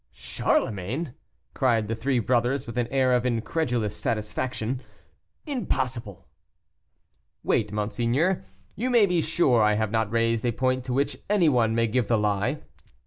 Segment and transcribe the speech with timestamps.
[0.13, 1.13] "Charlemagne!"
[1.53, 4.81] cried the three brothers, with an air of incredulous satisfaction,
[5.45, 6.27] "Impossible!"
[7.43, 8.43] "Wait, monseigneur;
[8.75, 11.85] you may be sure I have not raised a point to which any one may
[11.85, 12.63] give the lie.